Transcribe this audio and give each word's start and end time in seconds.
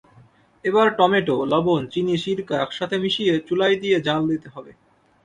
এবার 0.65 0.87
টমেটো, 0.97 1.35
লবণ, 1.51 1.81
চিনি, 1.93 2.15
সিরকা 2.17 2.55
একসাথে 2.57 2.95
মিশিয়ে 3.03 3.33
চুলায় 3.47 3.75
দিয়ে 3.81 3.97
জ্বাল 4.01 4.21
দিতে 4.31 4.47
হবে। 4.49 4.71